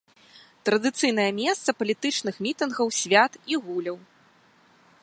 Традыцыйнае 0.69 1.27
месца 1.41 1.69
палітычных 1.81 2.35
мітынгаў, 2.47 2.87
свят 3.05 3.33
і 3.53 3.63
гуляў. 3.69 3.97